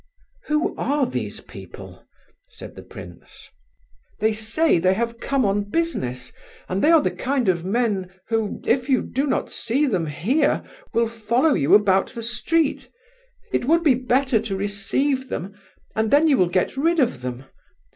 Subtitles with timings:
[0.47, 2.07] "Who are these people?"
[2.49, 3.49] said the prince.
[4.19, 6.33] "They say that they have come on business,
[6.67, 10.63] and they are the kind of men, who, if you do not see them here,
[10.91, 12.89] will follow you about the street.
[13.53, 15.53] It would be better to receive them,
[15.95, 17.45] and then you will get rid of them.